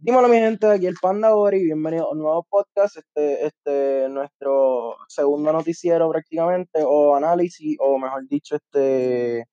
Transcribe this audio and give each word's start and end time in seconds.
Dímelo, 0.00 0.28
mi 0.28 0.36
gente, 0.36 0.66
aquí 0.68 0.86
el 0.86 0.94
Panda 1.02 1.30
bienvenido 1.50 2.06
a 2.06 2.12
un 2.12 2.18
nuevo 2.18 2.46
podcast, 2.48 2.98
este, 2.98 3.46
este, 3.46 4.08
nuestro 4.08 4.96
segundo 5.08 5.52
noticiero 5.52 6.08
prácticamente, 6.08 6.82
o 6.84 7.16
análisis, 7.16 7.76
o 7.80 7.98
mejor 7.98 8.28
dicho, 8.28 8.56
este, 8.56 9.44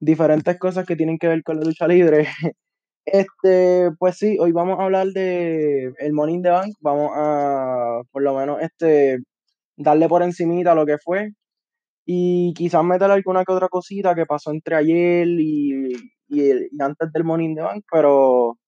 diferentes 0.00 0.58
cosas 0.58 0.86
que 0.86 0.96
tienen 0.96 1.18
que 1.18 1.28
ver 1.28 1.42
con 1.42 1.58
la 1.58 1.64
lucha 1.66 1.88
libre. 1.88 2.26
Este, 3.06 3.90
pues 3.98 4.18
sí, 4.18 4.38
hoy 4.40 4.52
vamos 4.52 4.80
a 4.80 4.84
hablar 4.84 5.08
de 5.08 5.92
el 5.98 6.12
in 6.28 6.42
the 6.42 6.50
Bank, 6.50 6.74
vamos 6.80 7.12
a, 7.14 8.02
por 8.10 8.22
lo 8.22 8.36
menos, 8.36 8.60
este, 8.62 9.18
darle 9.76 10.08
por 10.08 10.22
encimita 10.22 10.74
lo 10.74 10.86
que 10.86 10.98
fue, 10.98 11.30
y 12.06 12.54
quizás 12.54 12.84
meter 12.84 13.10
alguna 13.10 13.44
que 13.44 13.52
otra 13.52 13.68
cosita 13.68 14.14
que 14.14 14.26
pasó 14.26 14.52
entre 14.52 14.76
ayer 14.76 15.28
y, 15.28 15.92
y, 16.28 16.80
antes 16.80 17.12
del 17.12 17.24
Money 17.24 17.46
in 17.46 17.54
the 17.56 17.62
Bank, 17.62 17.84
pero 17.92 18.58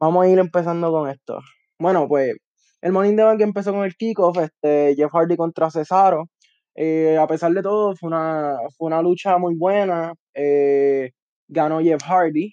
Vamos 0.00 0.24
a 0.24 0.28
ir 0.28 0.38
empezando 0.38 0.90
con 0.92 1.08
esto. 1.08 1.38
Bueno, 1.78 2.06
pues 2.08 2.36
el 2.82 2.94
in 3.06 3.16
the 3.16 3.22
Bank 3.24 3.40
empezó 3.40 3.72
con 3.72 3.84
el 3.84 3.96
kickoff, 3.96 4.36
este, 4.38 4.94
Jeff 4.96 5.10
Hardy 5.12 5.36
contra 5.36 5.70
Cesaro. 5.70 6.26
Eh, 6.74 7.16
a 7.18 7.26
pesar 7.26 7.52
de 7.52 7.62
todo, 7.62 7.96
fue 7.96 8.08
una, 8.08 8.56
fue 8.76 8.88
una 8.88 9.00
lucha 9.02 9.38
muy 9.38 9.54
buena. 9.56 10.12
eh, 10.34 11.10
ganó 11.48 11.80
Jeff 11.80 12.02
Hardy. 12.02 12.52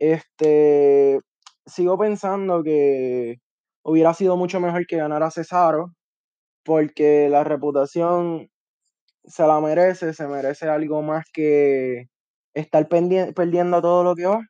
Este, 0.00 1.20
sigo 1.66 1.98
pensando 1.98 2.62
que 2.64 3.36
hubiera 3.84 4.14
sido 4.14 4.36
mucho 4.36 4.60
mejor 4.60 4.86
que 4.86 4.96
ganara 4.98 5.30
Cesaro, 5.30 5.92
porque 6.64 7.28
la 7.30 7.44
reputación 7.44 8.48
se 9.24 9.46
la 9.46 9.60
merece, 9.60 10.14
se 10.14 10.28
merece 10.28 10.68
algo 10.68 11.02
más 11.02 11.26
que 11.32 12.06
estar 12.54 12.88
perdiendo 12.88 13.82
todo 13.82 14.04
lo 14.04 14.16
que 14.16 14.26
va. 14.26 14.40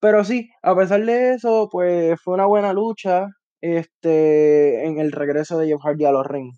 Pero 0.00 0.24
sí, 0.24 0.50
a 0.62 0.76
pesar 0.76 1.04
de 1.04 1.34
eso, 1.34 1.68
pues 1.70 2.20
fue 2.22 2.34
una 2.34 2.46
buena 2.46 2.72
lucha 2.72 3.26
este, 3.60 4.84
en 4.86 4.98
el 5.00 5.10
regreso 5.12 5.58
de 5.58 5.66
Jeff 5.68 5.80
Hardy 5.82 6.04
a 6.04 6.12
los 6.12 6.26
rings. 6.26 6.56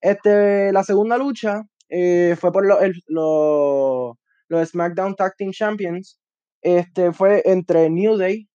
Este, 0.00 0.72
la 0.72 0.84
segunda 0.84 1.18
lucha 1.18 1.62
eh, 1.90 2.36
fue 2.40 2.52
por 2.52 2.66
lo- 2.66 4.18
los 4.48 4.68
SmackDown 4.70 5.14
Tag 5.16 5.34
Team 5.36 5.52
Champions. 5.52 6.18
Este, 6.62 7.12
fue 7.12 7.42
entre 7.46 7.90
New 7.90 8.16
Day, 8.16 8.48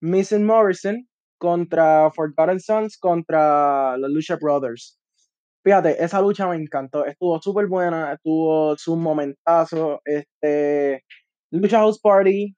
Miz 0.00 0.32
and 0.32 0.44
Morrison 0.46 1.08
contra 1.38 2.10
Forgotten 2.12 2.60
Sons 2.60 2.98
contra 2.98 3.96
los 3.98 4.10
Lucha 4.10 4.36
Brothers. 4.36 4.98
Fíjate, 5.64 6.02
esa 6.04 6.20
lucha 6.20 6.46
me 6.48 6.56
encantó, 6.56 7.06
estuvo 7.06 7.40
súper 7.42 7.66
buena, 7.68 8.18
tuvo 8.22 8.76
su 8.76 8.96
momentazo. 8.96 10.00
Este, 10.04 11.04
Lucha 11.50 11.78
House 11.78 12.00
Party, 12.00 12.54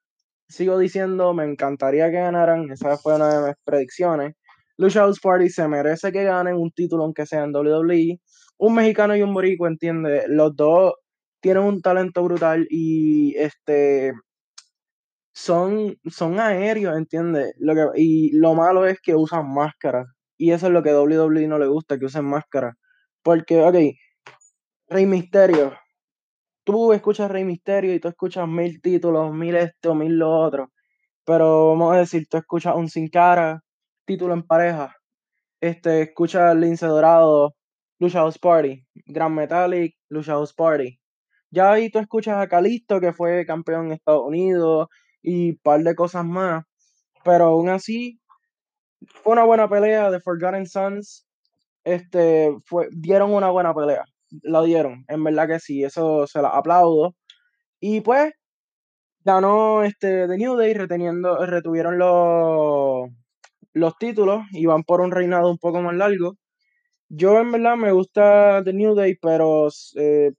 sigo 0.49 0.79
diciendo, 0.79 1.35
me 1.35 1.45
encantaría 1.45 2.11
que 2.11 2.19
ganaran, 2.19 2.71
esa 2.71 2.97
fue 2.99 3.17
una 3.17 3.41
de 3.41 3.47
mis 3.49 3.57
predicciones. 3.65 4.35
Lucha 4.79 5.01
House 5.01 5.21
Party 5.21 5.49
se 5.49 5.67
merece 5.69 6.13
que 6.13 6.25
ganen 6.25 6.57
un 6.57 6.71
título, 6.71 7.05
aunque 7.05 7.27
sea 7.27 7.45
en 7.45 7.55
WWE. 7.55 8.21
Un 8.59 8.75
mexicano 8.75 9.17
y 9.17 9.23
un 9.23 9.35
boricua, 9.35 9.69
entiende, 9.69 10.25
los 10.29 10.55
dos 10.55 10.95
tienen 11.41 11.63
un 11.65 11.81
talento 11.81 12.23
brutal 12.25 12.67
y 12.71 13.35
este 13.37 14.13
son, 15.37 15.97
son 16.07 16.41
aéreos, 16.41 16.97
entiende. 16.97 17.53
Lo 17.59 17.75
que, 17.75 18.01
y 18.01 18.33
lo 18.33 18.55
malo 18.55 18.87
es 18.87 18.99
que 19.03 19.15
usan 19.15 19.53
máscaras. 19.53 20.07
Y 20.39 20.53
eso 20.53 20.67
es 20.69 20.73
lo 20.73 20.83
que 20.83 20.95
WWE 20.95 21.47
no 21.49 21.59
le 21.59 21.67
gusta, 21.67 21.99
que 21.99 22.07
usen 22.07 22.25
máscaras. 22.25 22.75
Porque, 23.23 23.61
ok, 23.63 23.77
Rey 24.89 25.07
Misterio, 25.07 25.75
tú 26.67 26.93
escuchas 26.93 27.31
Rey 27.31 27.45
Misterio 27.45 27.95
y 27.95 28.01
tú 28.01 28.09
escuchas 28.09 28.49
mil 28.49 28.83
títulos, 28.83 29.33
mil 29.33 29.55
esto, 29.57 29.95
mil 29.95 30.19
lo 30.19 30.31
otro. 30.31 30.73
Pero 31.25 31.71
vamos 31.71 31.95
a 31.95 31.99
decir, 31.99 32.27
tú 32.29 32.39
escuchas 32.39 32.75
un 32.77 32.89
Sin 32.89 33.09
Cara, 33.09 33.63
título 34.05 34.35
en 34.35 34.43
pareja. 34.43 34.93
Este, 35.61 36.03
escuchas 36.03 36.57
Lince 36.57 36.87
Dorado, 36.87 37.55
Lucha 38.01 38.21
House 38.21 38.39
Party, 38.39 38.85
Grand 39.07 39.35
Metallic, 39.35 39.95
Lucha 40.09 40.33
House 40.33 40.53
Party. 40.55 40.99
Ya 41.51 41.73
ahí 41.73 41.89
tú 41.91 42.01
escuchas 42.01 42.37
a 42.39 42.49
Calisto, 42.49 43.01
que 43.01 43.13
fue 43.13 43.47
campeón 43.47 43.87
en 43.87 43.93
Estados 43.93 44.23
Unidos, 44.27 44.89
y 45.23 45.51
un 45.51 45.59
par 45.63 45.81
de 45.83 45.95
cosas 45.95 46.25
más. 46.25 46.65
Pero 47.25 47.47
aún 47.47 47.69
así, 47.69 48.21
fue 49.07 49.35
una 49.35 49.45
buena 49.45 49.69
pelea 49.69 50.11
de 50.11 50.21
Forgotten 50.21 50.67
Sons. 50.67 51.27
Este, 51.85 52.57
fue, 52.65 52.89
dieron 52.93 53.33
una 53.33 53.51
buena 53.51 53.73
pelea. 53.73 54.05
La 54.43 54.63
dieron, 54.63 55.05
en 55.09 55.25
verdad 55.25 55.49
que 55.49 55.61
sí, 55.61 55.85
eso 55.85 56.27
se 56.27 56.43
la 56.43 56.49
aplaudo. 56.49 57.15
Y 57.81 58.01
pues, 58.03 58.33
ganó 59.25 59.83
este 59.85 60.29
The 60.29 60.37
New 60.39 60.57
Day 60.57 60.75
reteniendo, 60.75 61.45
retuvieron 61.47 61.99
los, 61.99 63.09
los 63.75 63.99
títulos 63.99 64.43
y 64.53 64.67
van 64.67 64.85
por 64.85 65.01
un 65.03 65.13
reinado 65.13 65.51
un 65.51 65.59
poco 65.59 65.81
más 65.83 65.95
largo. 65.97 66.35
Yo 67.09 67.39
en 67.41 67.53
verdad 67.53 67.77
me 67.77 67.93
gusta 67.93 68.63
The 68.65 68.73
New 68.73 68.95
Day, 68.95 69.17
pero 69.23 69.69
eh, 69.97 70.33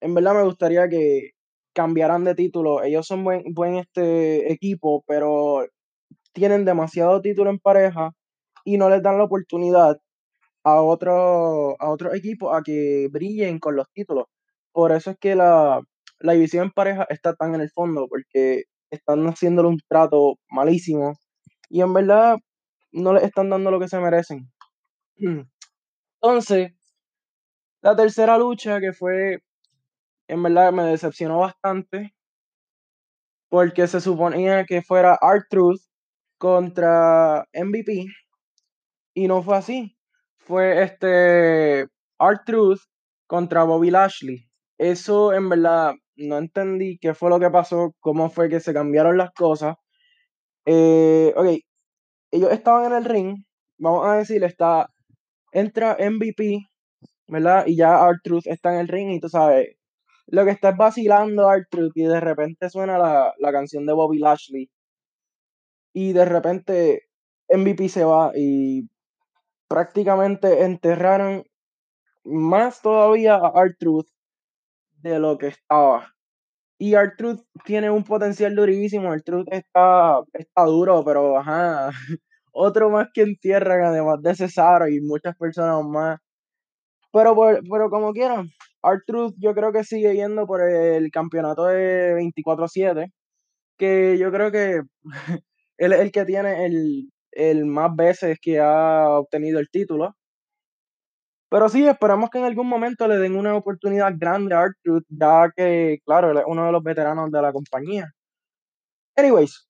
en 0.00 0.14
verdad 0.14 0.34
me 0.34 0.44
gustaría 0.44 0.88
que 0.88 1.30
cambiaran 1.74 2.24
de 2.24 2.34
título. 2.34 2.82
Ellos 2.84 3.06
son 3.06 3.24
buen, 3.24 3.42
buen 3.54 3.76
este 3.76 4.52
equipo, 4.52 5.04
pero 5.06 5.66
tienen 6.32 6.64
demasiado 6.64 7.20
título 7.22 7.50
en 7.50 7.58
pareja 7.58 8.12
y 8.64 8.78
no 8.78 8.90
les 8.90 9.02
dan 9.02 9.18
la 9.18 9.24
oportunidad 9.24 9.98
a 10.64 10.80
otro, 10.82 11.76
a 11.80 11.90
otro 11.90 12.14
equipo 12.14 12.54
a 12.54 12.62
que 12.62 13.08
brillen 13.10 13.58
con 13.58 13.76
los 13.76 13.86
títulos. 13.92 14.26
Por 14.72 14.92
eso 14.92 15.10
es 15.12 15.18
que 15.18 15.34
la, 15.34 15.80
la 16.20 16.32
división 16.34 16.64
en 16.64 16.70
pareja 16.72 17.06
está 17.08 17.34
tan 17.34 17.54
en 17.54 17.62
el 17.62 17.70
fondo, 17.70 18.06
porque 18.08 18.64
están 18.90 19.24
haciéndole 19.26 19.68
un 19.68 19.78
trato 19.88 20.36
malísimo 20.50 21.14
y 21.68 21.80
en 21.82 21.94
verdad 21.94 22.36
no 22.92 23.14
les 23.14 23.22
están 23.24 23.50
dando 23.50 23.70
lo 23.70 23.80
que 23.80 23.88
se 23.88 24.00
merecen. 24.00 24.50
Entonces, 26.22 26.72
la 27.82 27.96
tercera 27.96 28.36
lucha 28.38 28.80
que 28.80 28.92
fue, 28.92 29.38
en 30.28 30.42
verdad 30.42 30.72
me 30.72 30.84
decepcionó 30.84 31.38
bastante, 31.38 32.14
porque 33.48 33.86
se 33.86 34.00
suponía 34.00 34.64
que 34.64 34.82
fuera 34.82 35.18
R-Truth 35.20 35.80
contra 36.38 37.46
MVP 37.52 38.06
y 39.14 39.28
no 39.28 39.42
fue 39.42 39.56
así. 39.56 39.96
Fue 40.50 40.82
este 40.82 41.82
R-Truth 42.18 42.80
contra 43.28 43.62
Bobby 43.62 43.90
Lashley. 43.92 44.48
Eso 44.78 45.32
en 45.32 45.48
verdad 45.48 45.94
no 46.16 46.38
entendí 46.38 46.98
qué 46.98 47.14
fue 47.14 47.30
lo 47.30 47.38
que 47.38 47.50
pasó, 47.50 47.94
cómo 48.00 48.30
fue 48.30 48.48
que 48.48 48.58
se 48.58 48.74
cambiaron 48.74 49.16
las 49.16 49.30
cosas. 49.30 49.76
Eh, 50.66 51.32
ok, 51.36 51.46
ellos 52.32 52.50
estaban 52.50 52.86
en 52.86 52.98
el 52.98 53.04
ring, 53.04 53.44
vamos 53.78 54.04
a 54.08 54.16
decir, 54.16 54.42
está, 54.42 54.88
entra 55.52 55.96
MVP, 56.00 56.66
¿verdad? 57.28 57.64
Y 57.68 57.76
ya 57.76 58.04
R-Truth 58.08 58.48
está 58.48 58.74
en 58.74 58.80
el 58.80 58.88
ring 58.88 59.10
y 59.12 59.20
tú 59.20 59.28
sabes, 59.28 59.68
lo 60.26 60.44
que 60.44 60.50
está 60.50 60.70
es 60.70 60.76
vacilando 60.76 61.48
R-Truth 61.48 61.92
y 61.94 62.04
de 62.06 62.18
repente 62.18 62.70
suena 62.70 62.98
la, 62.98 63.32
la 63.38 63.52
canción 63.52 63.86
de 63.86 63.92
Bobby 63.92 64.18
Lashley 64.18 64.68
y 65.94 66.12
de 66.12 66.24
repente 66.24 67.02
MVP 67.48 67.88
se 67.88 68.04
va 68.04 68.32
y 68.34 68.88
prácticamente 69.70 70.64
enterraron 70.64 71.44
más 72.24 72.82
todavía 72.82 73.36
a 73.36 73.52
R-Truth 73.66 74.08
de 75.02 75.18
lo 75.18 75.38
que 75.38 75.48
estaba. 75.48 76.08
Y 76.78 76.94
R-Truth 76.94 77.42
tiene 77.64 77.90
un 77.90 78.04
potencial 78.04 78.54
durísimo, 78.56 79.12
R-Truth 79.14 79.48
está, 79.52 80.20
está 80.34 80.64
duro, 80.64 81.04
pero 81.04 81.38
ajá, 81.38 81.90
otro 82.52 82.90
más 82.90 83.08
que 83.14 83.22
entierran, 83.22 83.84
además 83.84 84.22
de 84.22 84.34
Cesaro 84.36 84.88
y 84.88 85.00
muchas 85.02 85.36
personas 85.36 85.84
más. 85.86 86.18
Pero, 87.12 87.34
por- 87.34 87.60
pero 87.70 87.90
como 87.90 88.12
quieran, 88.12 88.48
R-Truth 88.82 89.34
yo 89.38 89.54
creo 89.54 89.72
que 89.72 89.84
sigue 89.84 90.14
yendo 90.14 90.46
por 90.46 90.62
el 90.62 91.10
campeonato 91.10 91.64
de 91.66 92.14
24-7, 92.14 93.12
que 93.78 94.18
yo 94.18 94.30
creo 94.32 94.52
que 94.52 94.82
él 95.78 95.92
es 95.92 96.00
el 96.00 96.12
que 96.12 96.24
tiene 96.26 96.66
el, 96.66 97.10
el 97.32 97.66
más 97.66 97.94
veces 97.94 98.38
que 98.40 98.60
ha 98.60 99.08
obtenido 99.10 99.58
el 99.60 99.68
título. 99.70 100.14
Pero 101.50 101.68
sí, 101.68 101.86
esperamos 101.86 102.30
que 102.30 102.38
en 102.38 102.44
algún 102.44 102.68
momento 102.68 103.08
le 103.08 103.18
den 103.18 103.36
una 103.36 103.56
oportunidad 103.56 104.12
grande 104.16 104.54
a 104.54 104.62
R-Truth, 104.66 105.04
ya 105.08 105.50
que, 105.56 105.98
claro, 106.04 106.30
él 106.30 106.38
es 106.38 106.44
uno 106.46 106.66
de 106.66 106.72
los 106.72 106.82
veteranos 106.82 107.30
de 107.32 107.42
la 107.42 107.52
compañía. 107.52 108.08
Anyways, 109.16 109.66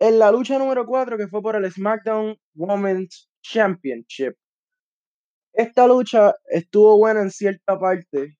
en 0.00 0.18
la 0.18 0.32
lucha 0.32 0.58
número 0.58 0.84
4, 0.84 1.16
que 1.16 1.28
fue 1.28 1.40
por 1.42 1.54
el 1.56 1.70
SmackDown 1.70 2.36
Women's 2.56 3.28
Championship, 3.42 4.34
esta 5.54 5.86
lucha 5.86 6.34
estuvo 6.46 6.98
buena 6.98 7.22
en 7.22 7.30
cierta 7.30 7.78
parte. 7.78 8.36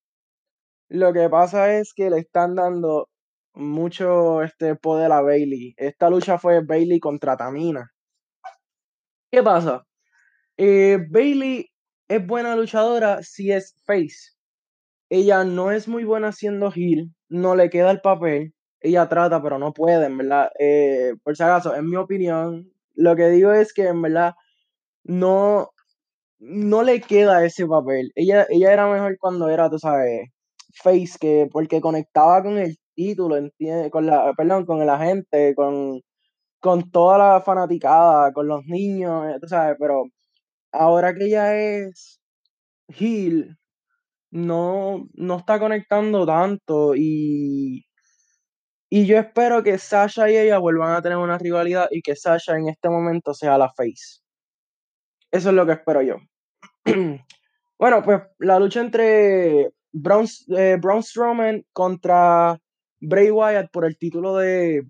Lo 0.88 1.12
que 1.12 1.29
pasa 1.29 1.79
es 1.79 1.93
que 1.94 2.11
le 2.11 2.19
están 2.19 2.56
dando 2.56 3.09
mucho 3.55 4.43
este 4.43 4.75
poder 4.76 5.12
a 5.12 5.23
Bailey. 5.23 5.75
Esta 5.76 6.11
lucha 6.11 6.38
fue 6.38 6.64
Bailey 6.64 6.99
contra 7.00 7.37
Tamina. 7.37 7.91
¿Qué 9.32 9.43
pasa? 9.43 9.87
Eh, 10.58 10.99
Bailey 11.11 11.67
es 12.08 12.26
buena 12.26 12.56
luchadora 12.56 13.23
si 13.23 13.52
es 13.52 13.75
face. 13.87 14.32
Ella 15.11 15.44
no 15.44 15.73
es 15.73 15.88
muy 15.88 16.05
buena 16.05 16.32
siendo 16.32 16.73
heel, 16.75 17.11
no 17.29 17.56
le 17.56 17.70
queda 17.70 17.90
el 17.93 18.00
papel. 18.02 18.55
Ella 18.81 19.08
trata, 19.08 19.43
pero 19.43 19.58
no 19.58 19.73
puede, 19.73 20.06
en 20.06 20.19
verdad. 20.19 20.50
Eh, 20.58 21.14
por 21.25 21.37
si 21.37 21.43
acaso, 21.44 21.75
en 21.76 21.88
mi 21.90 21.96
opinión, 21.96 22.70
Lo 22.94 23.17
que 23.17 23.29
digo 23.31 23.52
es 23.52 23.73
que 23.75 23.88
en 23.88 24.02
verdad 24.02 24.34
no, 25.05 25.70
no 26.40 26.82
le 26.85 27.00
queda 27.02 27.44
ese 27.44 27.67
papel. 27.67 28.12
Ella, 28.17 28.46
ella 28.50 28.73
era 28.73 28.88
mejor 28.93 29.17
cuando 29.19 29.49
era, 29.49 29.70
tú 29.70 29.78
sabes, 29.78 30.31
face, 30.82 31.19
que 31.20 31.49
porque 31.52 31.81
conectaba 31.81 32.43
con 32.43 32.58
el 32.58 32.78
título, 32.94 33.37
¿entiendes? 33.38 33.90
Con 33.93 34.06
la, 34.06 34.32
perdón, 34.37 34.67
con 34.67 34.85
la 34.87 34.99
gente, 34.99 35.55
con, 35.56 36.02
con 36.62 36.93
toda 36.93 37.19
la 37.19 37.41
fanaticada, 37.41 38.32
con 38.32 38.47
los 38.47 38.64
niños, 38.67 39.26
eh, 39.26 39.38
tú 39.41 39.49
sabes, 39.49 39.76
pero 39.81 40.05
ahora 40.70 41.12
que 41.12 41.25
ella 41.26 41.56
es 41.56 42.20
heel, 42.87 43.59
no, 44.31 45.09
no 45.14 45.38
está 45.38 45.59
conectando 45.59 46.25
tanto 46.25 46.94
y, 46.94 47.85
y 48.88 49.06
yo 49.06 49.19
espero 49.19 49.64
que 49.64 49.76
Sasha 49.76 50.31
y 50.31 50.37
ella 50.37 50.59
vuelvan 50.59 50.94
a 50.94 51.03
tener 51.03 51.19
una 51.19 51.37
rivalidad 51.37 51.88
y 51.91 52.00
que 52.00 52.14
Sasha 52.14 52.56
en 52.56 52.69
este 52.69 52.88
momento 52.88 53.35
sea 53.35 53.59
la 53.59 53.73
face. 53.73 54.20
Eso 55.32 55.49
es 55.49 55.55
lo 55.56 55.67
que 55.67 55.73
espero 55.73 56.03
yo. 56.03 56.17
bueno, 57.79 58.05
pues 58.05 58.23
la 58.38 58.61
lucha 58.61 58.81
entre 58.81 59.73
Braun, 59.91 60.26
eh, 60.56 60.79
Braun 60.81 61.03
Strowman 61.03 61.64
contra 61.73 62.56
Bray 63.00 63.32
Wyatt 63.32 63.73
por 63.73 63.85
el 63.85 63.99
título 63.99 64.37
de 64.37 64.85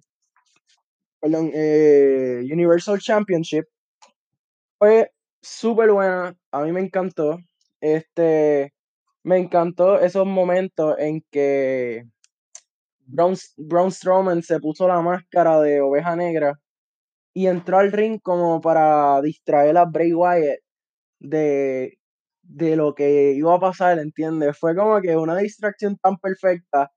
perdón, 1.23 1.53
eh, 1.55 2.41
Universal 2.53 2.99
Championship 2.99 3.65
fue 4.79 5.13
súper 5.41 5.93
buena. 5.93 6.37
A 6.51 6.63
mí 6.63 6.73
me 6.73 6.81
encantó. 6.81 7.39
Este, 7.81 8.75
me 9.25 9.39
encantó 9.39 10.01
esos 10.01 10.27
momentos 10.27 10.97
en 10.99 11.25
que 11.31 12.05
Braun, 13.07 13.37
Braun 13.57 13.93
Strowman 13.93 14.43
se 14.43 14.59
puso 14.61 14.89
la 14.89 15.01
máscara 15.01 15.61
de 15.61 15.81
oveja 15.81 16.17
negra 16.17 16.59
y 17.35 17.47
entró 17.47 17.79
al 17.79 17.93
ring 17.93 18.21
como 18.23 18.61
para 18.61 19.21
distraer 19.23 19.77
a 19.79 19.85
Bray 19.87 20.13
Wyatt 20.15 20.61
de, 21.21 21.99
de 22.43 22.77
lo 22.77 22.95
que 22.95 23.33
iba 23.35 23.55
a 23.55 23.61
pasar, 23.61 23.99
¿entiendes? 24.01 24.59
Fue 24.59 24.77
como 24.77 25.01
que 25.01 25.17
una 25.17 25.37
distracción 25.37 25.97
tan 25.99 26.19
perfecta 26.19 26.93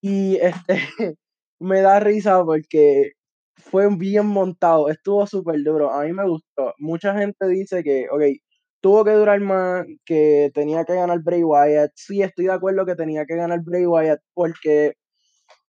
y 0.00 0.36
este 0.36 0.78
me 1.60 1.80
da 1.82 2.00
risa 2.00 2.44
porque 2.44 3.12
fue 3.56 3.88
bien 3.96 4.26
montado, 4.26 4.88
estuvo 4.88 5.26
súper 5.26 5.62
duro, 5.62 5.92
a 5.92 6.04
mí 6.04 6.12
me 6.12 6.28
gustó. 6.28 6.74
Mucha 6.78 7.16
gente 7.18 7.46
dice 7.48 7.82
que, 7.82 8.06
ok, 8.10 8.22
tuvo 8.80 9.04
que 9.04 9.12
durar 9.12 9.40
más, 9.40 9.86
que 10.04 10.50
tenía 10.54 10.84
que 10.84 10.94
ganar 10.94 11.20
Bray 11.22 11.42
Wyatt. 11.44 11.92
Sí, 11.94 12.22
estoy 12.22 12.46
de 12.46 12.52
acuerdo 12.52 12.84
que 12.86 12.94
tenía 12.96 13.24
que 13.26 13.36
ganar 13.36 13.60
Bray 13.62 13.86
Wyatt 13.86 14.20
porque 14.34 14.94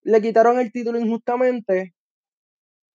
le 0.03 0.21
quitaron 0.21 0.59
el 0.59 0.71
título 0.71 0.99
injustamente, 0.99 1.95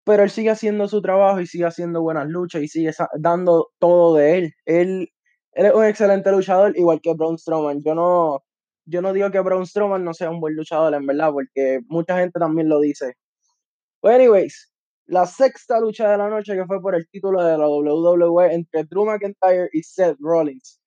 pero 0.04 0.22
él 0.22 0.30
sigue 0.30 0.50
haciendo 0.50 0.88
su 0.88 1.02
trabajo 1.02 1.40
y 1.40 1.46
sigue 1.46 1.66
haciendo 1.66 2.02
buenas 2.02 2.28
luchas 2.28 2.62
y 2.62 2.68
sigue 2.68 2.92
dando 3.18 3.70
todo 3.78 4.16
de 4.16 4.38
él. 4.38 4.54
Él, 4.66 5.08
él 5.52 5.66
es 5.66 5.74
un 5.74 5.84
excelente 5.84 6.30
luchador, 6.32 6.76
igual 6.76 7.00
que 7.02 7.14
Braun 7.14 7.38
Strowman. 7.38 7.82
Yo 7.84 7.94
no, 7.94 8.42
yo 8.86 9.02
no 9.02 9.12
digo 9.12 9.30
que 9.30 9.40
Braun 9.40 9.66
Strowman 9.66 10.04
no 10.04 10.14
sea 10.14 10.30
un 10.30 10.40
buen 10.40 10.56
luchador, 10.56 10.94
en 10.94 11.06
verdad, 11.06 11.30
porque 11.32 11.80
mucha 11.88 12.18
gente 12.18 12.38
también 12.40 12.68
lo 12.68 12.80
dice. 12.80 13.14
But 14.02 14.12
anyways, 14.12 14.69
la 15.06 15.26
sexta 15.26 15.80
lucha 15.80 16.10
de 16.10 16.18
la 16.18 16.28
noche 16.28 16.54
que 16.54 16.66
fue 16.66 16.80
por 16.80 16.94
el 16.94 17.08
título 17.08 17.42
de 17.44 17.58
la 17.58 17.68
WWE 17.68 18.54
entre 18.54 18.84
Drew 18.84 19.04
McIntyre 19.04 19.68
y 19.72 19.82
Seth 19.82 20.16
Rollins. 20.20 20.80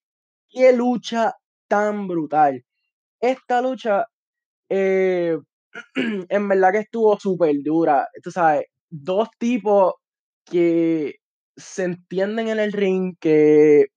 Qué 0.49 0.73
lucha 0.73 1.33
tan 1.67 2.07
brutal. 2.07 2.63
Esta 3.19 3.61
lucha, 3.61 4.05
eh, 4.69 5.37
en 6.29 6.47
verdad 6.47 6.71
que 6.73 6.79
estuvo 6.79 7.19
súper 7.19 7.55
dura. 7.63 8.07
Tú 8.23 8.31
sabes, 8.31 8.65
dos 8.89 9.29
tipos 9.39 9.95
que 10.45 11.15
se 11.57 11.83
entienden 11.83 12.49
en 12.49 12.59
el 12.59 12.71
ring, 12.73 13.15
que 13.19 13.87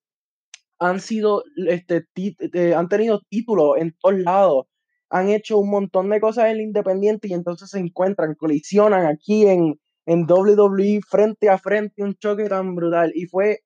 han 0.79 1.01
sido, 1.01 1.45
este, 1.69 2.05
eh, 2.17 2.75
han 2.75 2.89
tenido 2.89 3.21
títulos 3.29 3.77
en 3.79 3.95
todos 4.01 4.19
lados, 4.19 4.67
han 5.11 5.31
hecho 5.31 5.59
un 5.59 5.71
montón 5.71 6.11
de 6.11 6.21
cosas 6.21 6.47
en 6.47 6.53
el 6.53 6.61
independiente 6.63 7.29
y 7.29 7.35
entonces 7.35 7.71
se 7.71 7.79
encuentran, 7.79 8.35
colisionan 8.35 9.07
aquí 9.07 9.47
en, 9.47 9.79
en 10.07 10.27
WWE 10.29 11.01
frente 11.09 11.49
a 11.51 11.59
frente, 11.59 12.03
un 12.03 12.15
choque 12.17 12.49
tan 12.49 12.75
brutal. 12.75 13.13
Y 13.15 13.27
fue 13.27 13.61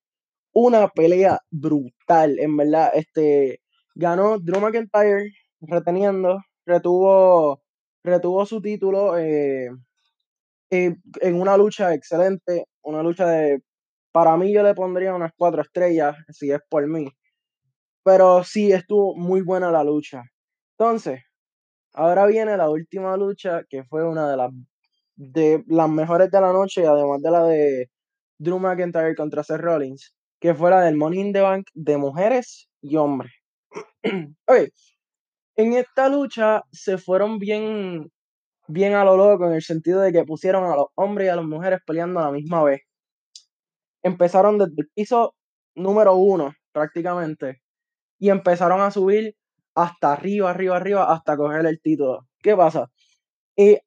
una 0.52 0.88
pelea 0.88 1.40
brutal, 1.50 2.38
en 2.38 2.56
verdad. 2.56 2.90
Este, 2.94 3.60
ganó 3.94 4.38
Drew 4.38 4.60
McIntyre 4.60 5.31
reteniendo, 5.60 6.40
retuvo, 6.66 7.62
retuvo 8.04 8.46
su 8.46 8.60
título 8.62 9.19
eh, 9.19 9.70
en 10.70 11.40
una 11.40 11.56
lucha 11.56 11.94
excelente, 11.94 12.66
una 12.82 13.02
lucha 13.02 13.26
de, 13.26 13.60
para 14.12 14.37
mí 14.37 14.52
yo 14.52 14.62
le 14.62 14.75
pondría 14.75 15.14
unas 15.14 15.32
cuatro 15.37 15.62
estrellas, 15.62 16.16
si 16.31 16.50
es 16.50 16.60
por 16.69 16.87
mí. 16.87 17.08
Pero 18.04 18.44
sí, 18.44 18.72
estuvo 18.72 19.14
muy 19.16 19.42
buena 19.42 19.70
la 19.70 19.84
lucha. 19.84 20.22
Entonces, 20.78 21.22
ahora 21.94 22.26
viene 22.26 22.56
la 22.56 22.70
última 22.70 23.16
lucha, 23.16 23.62
que 23.69 23.84
fue 23.84 24.06
una 24.08 24.31
de 24.31 24.37
las 24.37 24.50
de 25.20 25.62
las 25.67 25.88
mejores 25.90 26.31
de 26.31 26.40
la 26.40 26.52
noche, 26.52 26.87
además 26.87 27.20
de 27.20 27.31
la 27.31 27.44
de 27.44 27.90
Drew 28.38 28.58
McIntyre 28.58 29.14
contra 29.14 29.44
Seth 29.44 29.61
Rollins, 29.61 30.14
que 30.40 30.55
fue 30.55 30.70
la 30.70 30.81
del 30.81 30.96
Money 30.96 31.20
in 31.20 31.32
the 31.34 31.43
Bank 31.43 31.67
de 31.75 31.99
mujeres 31.99 32.70
y 32.81 32.96
hombres. 32.96 33.31
ok, 34.46 34.70
en 35.56 35.75
esta 35.75 36.08
lucha 36.08 36.62
se 36.72 36.96
fueron 36.96 37.38
bien, 37.38 38.11
bien 38.67 38.94
a 38.94 39.05
lo 39.05 39.19
loco 39.19 39.46
en 39.46 39.52
el 39.55 39.62
sentido 39.62 40.00
de 40.00 40.12
que 40.12 40.25
pusieron 40.25 40.64
a 40.64 40.76
los 40.76 40.87
hombres 40.94 41.26
y 41.26 41.31
a 41.31 41.37
las 41.37 41.44
mujeres 41.44 41.81
peleando 41.87 42.20
a 42.20 42.25
la 42.25 42.32
misma 42.32 42.62
vez. 42.64 42.81
Empezaron 44.02 44.56
desde 44.56 44.75
el 44.78 44.88
piso 44.94 45.34
número 45.75 46.14
uno, 46.16 46.55
prácticamente, 46.73 47.61
y 48.19 48.31
empezaron 48.31 48.81
a 48.81 48.90
subir 48.90 49.34
hasta 49.75 50.14
arriba, 50.14 50.50
arriba, 50.50 50.76
arriba, 50.76 51.12
hasta 51.12 51.37
coger 51.37 51.66
el 51.66 51.81
título. 51.82 52.26
¿Qué 52.43 52.56
pasa? 52.56 52.88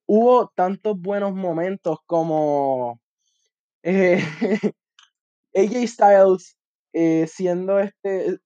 Hubo 0.06 0.52
tantos 0.56 1.00
buenos 1.00 1.34
momentos 1.34 2.00
como 2.06 3.00
eh, 3.84 4.20
AJ 5.56 5.88
Styles 5.88 6.58
eh, 6.94 7.28
siendo 7.28 7.80
este, 7.80 8.40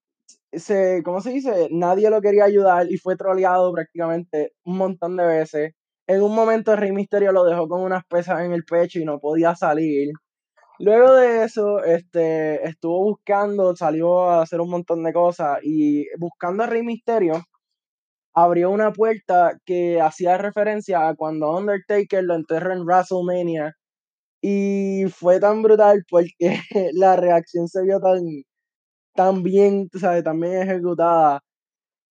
se, 0.52 1.02
¿cómo 1.04 1.20
se 1.20 1.30
dice? 1.30 1.68
Nadie 1.70 2.10
lo 2.10 2.20
quería 2.20 2.44
ayudar 2.44 2.90
y 2.90 2.98
fue 2.98 3.16
troleado 3.16 3.72
prácticamente 3.72 4.52
un 4.64 4.78
montón 4.78 5.16
de 5.16 5.26
veces. 5.26 5.72
En 6.06 6.22
un 6.22 6.34
momento 6.34 6.76
Rey 6.76 6.92
Mysterio 6.92 7.32
lo 7.32 7.44
dejó 7.44 7.68
con 7.68 7.82
unas 7.82 8.04
pesas 8.06 8.40
en 8.42 8.52
el 8.52 8.64
pecho 8.64 8.98
y 8.98 9.04
no 9.04 9.20
podía 9.20 9.54
salir. 9.54 10.12
Luego 10.78 11.14
de 11.14 11.44
eso, 11.44 11.84
este, 11.84 12.66
estuvo 12.66 13.02
buscando, 13.04 13.76
salió 13.76 14.30
a 14.30 14.42
hacer 14.42 14.60
un 14.60 14.70
montón 14.70 15.02
de 15.04 15.12
cosas 15.12 15.58
y 15.62 16.06
buscando 16.18 16.64
a 16.64 16.66
Rey 16.66 16.82
Mysterio, 16.82 17.42
abrió 18.44 18.70
una 18.70 18.92
puerta 18.92 19.58
que 19.64 20.00
hacía 20.00 20.38
referencia 20.38 21.08
a 21.08 21.14
cuando 21.14 21.56
Undertaker 21.56 22.24
lo 22.24 22.34
enterró 22.34 22.72
en 22.72 22.84
WrestleMania. 22.84 23.74
Y 24.42 25.06
fue 25.10 25.40
tan 25.40 25.62
brutal 25.62 26.04
porque 26.10 26.60
la 26.94 27.16
reacción 27.16 27.68
se 27.68 27.82
vio 27.82 28.00
tan, 28.00 28.20
tan 29.14 29.42
bien, 29.42 29.88
sabes, 30.00 30.24
tan 30.24 30.40
bien 30.40 30.62
ejecutada. 30.62 31.40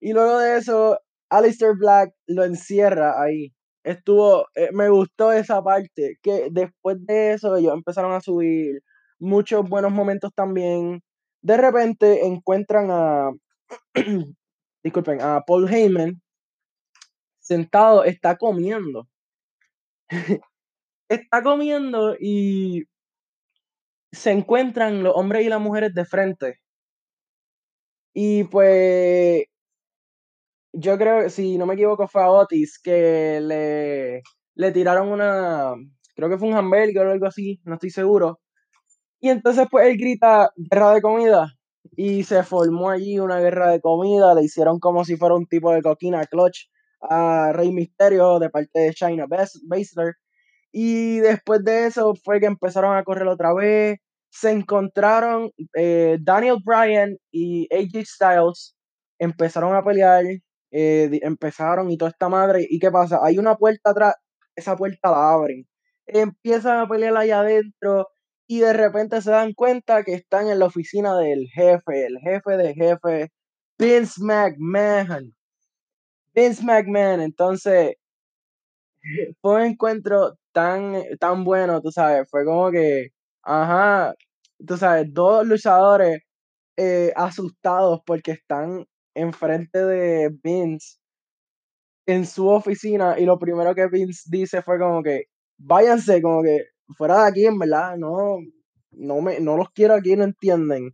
Y 0.02 0.14
luego 0.14 0.40
de 0.40 0.58
eso, 0.58 1.00
Alistair 1.30 1.74
Black 1.78 2.14
lo 2.28 2.44
encierra 2.46 3.22
ahí. 3.22 3.54
Estuvo, 3.84 4.48
eh, 4.56 4.70
me 4.74 4.90
gustó 4.90 5.32
esa 5.34 5.64
parte, 5.64 6.18
que 6.22 6.50
después 6.52 6.98
de 7.06 7.34
eso 7.34 7.56
ellos 7.58 7.74
empezaron 7.74 8.14
a 8.14 8.22
subir 8.22 8.82
muchos 9.20 9.68
buenos 9.70 9.92
momentos 9.92 10.32
también. 10.36 11.02
De 11.42 11.58
repente 11.58 12.26
encuentran 12.28 12.90
a, 12.92 13.32
disculpen, 14.88 15.22
a 15.22 15.42
Paul 15.42 15.70
Heyman 15.70 16.22
sentado, 17.40 18.04
está 18.04 18.38
comiendo. 18.38 19.08
está 21.10 21.44
comiendo 21.44 22.16
y 22.20 22.86
se 24.12 24.32
encuentran 24.32 25.04
los 25.04 25.14
hombres 25.16 25.46
y 25.46 25.50
las 25.50 25.62
mujeres 25.62 25.94
de 25.94 26.06
frente. 26.06 26.60
Y 28.14 28.46
pues 28.46 29.46
yo 30.74 30.98
creo, 30.98 31.30
si 31.30 31.58
no 31.58 31.66
me 31.66 31.76
equivoco, 31.76 32.08
fue 32.08 32.24
a 32.24 32.30
Otis 32.32 32.80
que 32.80 33.40
le, 33.42 34.22
le 34.56 34.72
tiraron 34.72 35.10
una, 35.10 35.74
creo 36.16 36.30
que 36.30 36.38
fue 36.38 36.50
un 36.50 36.56
hamburger 36.56 37.08
o 37.08 37.12
algo 37.12 37.28
así, 37.28 37.60
no 37.66 37.76
estoy 37.76 37.90
seguro. 37.92 38.40
Y 39.20 39.30
entonces 39.30 39.68
pues 39.70 39.88
él 39.88 39.98
grita 39.98 40.52
guerra 40.56 40.94
de 40.94 41.02
comida 41.02 41.57
y 41.98 42.24
se 42.24 42.44
formó 42.44 42.92
allí 42.92 43.20
una 43.20 43.40
guerra 43.40 43.72
de 43.72 43.82
comida, 43.82 44.36
le 44.36 44.44
hicieron 44.44 44.80
como 44.80 45.04
si 45.04 45.18
fuera 45.18 45.36
un 45.36 45.48
tipo 45.48 45.74
de 45.74 45.82
coquina 45.82 46.26
clutch 46.28 46.70
a 47.02 47.52
Rey 47.54 47.72
Misterio 47.72 48.38
de 48.40 48.52
parte 48.52 48.80
de 48.80 48.94
China 48.94 49.26
Baszler. 49.28 50.14
Y 50.72 51.18
después 51.20 51.64
de 51.64 51.88
eso 51.88 52.14
fue 52.24 52.40
que 52.40 52.46
empezaron 52.46 52.96
a 52.96 53.04
correr 53.04 53.28
otra 53.28 53.52
vez. 53.54 53.98
Se 54.30 54.52
encontraron 54.52 55.50
eh, 55.76 56.20
Daniel 56.22 56.58
Bryan 56.64 57.18
y 57.32 57.68
AJ 57.74 58.06
Styles. 58.06 58.76
Empezaron 59.20 59.76
a 59.76 59.84
pelear. 59.84 60.24
Eh, 60.72 61.20
empezaron 61.24 61.90
y 61.90 61.98
toda 61.98 62.12
esta 62.12 62.30
madre. 62.30 62.68
¿Y 62.70 62.80
qué 62.80 62.92
pasa? 62.92 63.20
Hay 63.24 63.40
una 63.40 63.56
puerta 63.56 63.90
atrás. 63.90 64.16
Esa 64.56 64.76
puerta 64.76 65.10
la 65.10 65.32
abren. 65.34 65.68
Empiezan 66.06 66.80
a 66.80 66.88
pelear 66.88 67.18
allá 67.18 67.40
adentro. 67.40 68.08
Y 68.48 68.60
de 68.60 68.74
repente 68.74 69.22
se 69.22 69.32
dan 69.32 69.54
cuenta 69.54 70.04
que 70.04 70.14
están 70.14 70.48
en 70.48 70.60
la 70.60 70.66
oficina 70.66 71.18
del 71.18 71.48
jefe, 71.50 72.06
el 72.06 72.18
jefe 72.20 72.58
de 72.58 72.74
jefe, 72.74 73.32
Vince 73.78 74.22
McMahon. 74.24 75.36
Vince 76.34 76.64
McMahon, 76.64 77.22
entonces 77.22 77.96
fue 79.42 79.56
un 79.56 79.62
encuentro 79.72 80.38
tan, 80.54 80.96
tan 81.20 81.44
bueno, 81.44 81.82
tú 81.82 81.92
sabes, 81.92 82.30
fue 82.30 82.46
como 82.46 82.72
que, 82.72 83.10
ajá, 83.44 84.16
tú 84.66 84.78
sabes, 84.78 85.14
dos 85.14 85.46
luchadores 85.46 86.22
eh, 86.78 87.12
asustados 87.16 88.02
porque 88.06 88.32
están 88.32 88.86
enfrente 89.16 89.84
de 89.84 90.30
Vince 90.44 90.98
en 92.06 92.26
su 92.26 92.48
oficina 92.48 93.20
y 93.20 93.26
lo 93.26 93.38
primero 93.38 93.76
que 93.76 93.88
Vince 93.88 94.24
dice 94.28 94.62
fue 94.62 94.80
como 94.80 95.04
que, 95.04 95.26
váyanse, 95.58 96.22
como 96.22 96.42
que 96.44 96.66
fuera 96.96 97.24
de 97.24 97.30
aquí, 97.30 97.46
en 97.46 97.60
verdad, 97.60 97.98
no, 97.98 98.38
no, 98.92 99.22
me, 99.22 99.40
no 99.40 99.58
los 99.58 99.70
quiero 99.72 99.96
aquí, 99.96 100.16
no 100.16 100.24
entienden. 100.24 100.92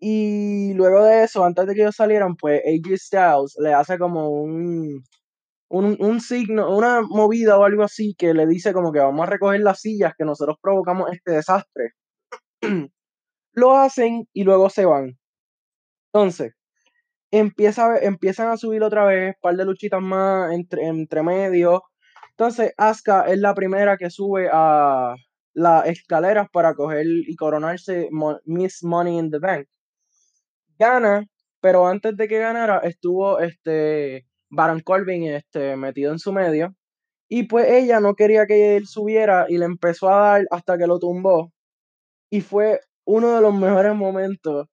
Y 0.00 0.74
luego 0.74 1.04
de 1.04 1.24
eso, 1.24 1.44
antes 1.44 1.66
de 1.66 1.74
que 1.74 1.82
ellos 1.82 1.96
salieran, 1.96 2.36
pues 2.36 2.62
AJ 2.64 2.96
Styles 2.98 3.56
le 3.58 3.74
hace 3.74 3.98
como 3.98 4.30
un, 4.30 5.02
un, 5.68 5.96
un, 6.00 6.20
signo, 6.20 6.76
una 6.76 7.02
movida 7.02 7.58
o 7.58 7.64
algo 7.64 7.82
así 7.82 8.14
que 8.16 8.34
le 8.34 8.46
dice 8.46 8.72
como 8.72 8.92
que 8.92 9.00
vamos 9.00 9.26
a 9.26 9.30
recoger 9.30 9.60
las 9.60 9.80
sillas 9.80 10.14
que 10.16 10.24
nosotros 10.24 10.56
provocamos 10.62 11.10
este 11.12 11.32
desastre. 11.32 11.92
Lo 13.52 13.76
hacen 13.76 14.28
y 14.32 14.44
luego 14.44 14.70
se 14.70 14.84
van. 14.84 15.18
Entonces, 16.12 16.54
empieza, 17.30 17.98
empiezan 17.98 18.48
a 18.48 18.56
subir 18.56 18.82
otra 18.82 19.04
vez, 19.04 19.34
un 19.36 19.40
par 19.42 19.56
de 19.56 19.64
luchitas 19.64 20.00
más 20.00 20.52
entre, 20.52 20.86
entre 20.86 21.22
medio. 21.22 21.82
Entonces, 22.38 22.72
Asuka 22.76 23.22
es 23.22 23.38
la 23.40 23.52
primera 23.52 23.96
que 23.96 24.10
sube 24.10 24.48
a 24.52 25.16
las 25.54 25.86
escaleras 25.88 26.46
para 26.52 26.74
coger 26.74 27.04
y 27.04 27.34
coronarse 27.34 28.08
Miss 28.44 28.84
Money 28.84 29.18
in 29.18 29.30
the 29.32 29.40
Bank. 29.40 29.66
Gana, 30.78 31.26
pero 31.60 31.88
antes 31.88 32.16
de 32.16 32.28
que 32.28 32.38
ganara, 32.38 32.78
estuvo 32.84 33.40
este 33.40 34.24
Baron 34.50 34.80
Corbin 34.82 35.24
este, 35.24 35.74
metido 35.74 36.12
en 36.12 36.20
su 36.20 36.32
medio. 36.32 36.76
Y 37.28 37.48
pues 37.48 37.66
ella 37.72 37.98
no 37.98 38.14
quería 38.14 38.46
que 38.46 38.76
él 38.76 38.86
subiera 38.86 39.46
y 39.48 39.58
le 39.58 39.64
empezó 39.64 40.08
a 40.08 40.20
dar 40.20 40.46
hasta 40.52 40.78
que 40.78 40.86
lo 40.86 41.00
tumbó. 41.00 41.52
Y 42.30 42.40
fue 42.42 42.80
uno 43.04 43.34
de 43.34 43.40
los 43.40 43.54
mejores 43.54 43.96
momentos 43.96 44.68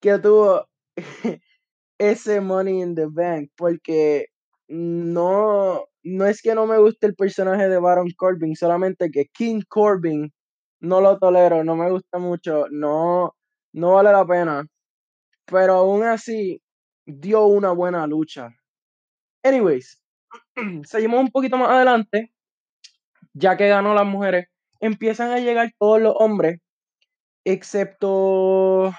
que 0.00 0.18
tuvo 0.18 0.66
ese 1.98 2.40
Money 2.40 2.80
in 2.80 2.94
the 2.94 3.06
Bank. 3.10 3.50
Porque 3.56 4.28
no, 4.68 5.86
no 6.04 6.26
es 6.26 6.42
que 6.42 6.54
no 6.54 6.66
me 6.66 6.78
guste 6.78 7.06
el 7.06 7.14
personaje 7.14 7.68
de 7.68 7.78
Baron 7.78 8.08
Corbin, 8.16 8.54
solamente 8.54 9.10
que 9.10 9.26
King 9.32 9.62
Corbin 9.68 10.32
no 10.80 11.00
lo 11.00 11.18
tolero, 11.18 11.64
no 11.64 11.76
me 11.76 11.90
gusta 11.90 12.18
mucho, 12.18 12.66
no, 12.70 13.34
no 13.72 13.94
vale 13.94 14.12
la 14.12 14.26
pena. 14.26 14.66
Pero 15.46 15.74
aún 15.74 16.04
así 16.04 16.60
dio 17.06 17.46
una 17.46 17.72
buena 17.72 18.06
lucha. 18.06 18.48
Anyways, 19.42 20.02
seguimos 20.84 21.20
un 21.20 21.30
poquito 21.30 21.56
más 21.56 21.70
adelante. 21.70 22.30
Ya 23.34 23.56
que 23.56 23.68
ganó 23.68 23.94
las 23.94 24.06
mujeres, 24.06 24.46
empiezan 24.78 25.32
a 25.32 25.40
llegar 25.40 25.72
todos 25.78 26.00
los 26.00 26.14
hombres, 26.18 26.60
excepto. 27.44 28.92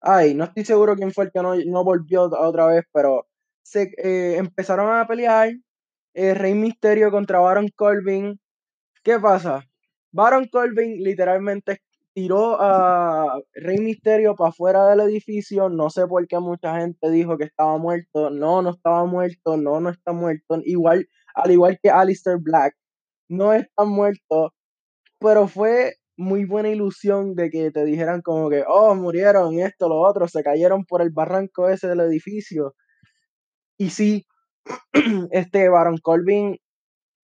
Ay, 0.00 0.34
no 0.34 0.44
estoy 0.44 0.64
seguro 0.64 0.94
quién 0.96 1.12
fue 1.12 1.24
el 1.24 1.32
que 1.32 1.42
no, 1.42 1.54
no 1.56 1.84
volvió 1.84 2.24
otra 2.24 2.66
vez, 2.66 2.84
pero 2.92 3.26
se 3.62 3.92
eh, 3.98 4.36
empezaron 4.36 4.96
a 4.96 5.06
pelear. 5.06 5.50
Eh, 6.14 6.34
Rey 6.34 6.54
Misterio 6.54 7.10
contra 7.10 7.38
Baron 7.38 7.68
Corbin. 7.74 8.40
¿Qué 9.04 9.18
pasa? 9.18 9.64
Baron 10.12 10.46
Corbin 10.48 11.02
literalmente 11.02 11.80
tiró 12.14 12.60
a 12.60 13.40
Rey 13.54 13.78
Misterio 13.78 14.34
para 14.34 14.50
afuera 14.50 14.88
del 14.88 15.00
edificio. 15.00 15.68
No 15.68 15.90
sé 15.90 16.06
por 16.06 16.26
qué 16.26 16.38
mucha 16.40 16.80
gente 16.80 17.10
dijo 17.10 17.38
que 17.38 17.44
estaba 17.44 17.78
muerto. 17.78 18.30
No, 18.30 18.62
no 18.62 18.70
estaba 18.70 19.04
muerto. 19.06 19.56
No, 19.56 19.80
no 19.80 19.90
está 19.90 20.12
muerto. 20.12 20.60
Igual, 20.64 21.08
al 21.34 21.50
igual 21.52 21.78
que 21.82 21.90
Alistair 21.90 22.38
Black, 22.38 22.74
no 23.28 23.52
está 23.52 23.84
muerto. 23.84 24.52
Pero 25.20 25.48
fue 25.48 25.94
muy 26.16 26.44
buena 26.44 26.70
ilusión 26.70 27.34
de 27.34 27.50
que 27.50 27.70
te 27.70 27.84
dijeran 27.84 28.22
como 28.22 28.50
que, 28.50 28.64
oh, 28.68 28.94
murieron, 28.94 29.58
esto, 29.60 29.88
lo 29.88 30.00
otro, 30.00 30.28
se 30.28 30.42
cayeron 30.42 30.84
por 30.84 31.02
el 31.02 31.10
barranco 31.10 31.68
ese 31.68 31.88
del 31.88 32.00
edificio. 32.00 32.74
Y 33.78 33.90
sí, 33.90 34.26
este 35.32 35.68
Baron 35.68 35.98
Corbin 35.98 36.58